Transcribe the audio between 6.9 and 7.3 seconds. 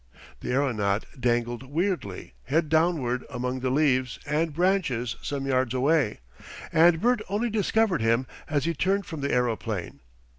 Bert